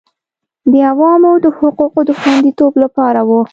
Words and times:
د 0.71 0.73
عوامو 0.89 1.31
د 1.43 1.47
حقوقو 1.57 2.01
د 2.09 2.11
خوندیتوب 2.19 2.73
لپاره 2.83 3.19
وه 3.29 3.41